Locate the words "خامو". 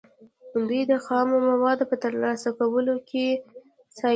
1.05-1.37